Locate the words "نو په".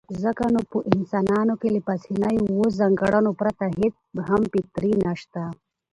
0.53-0.77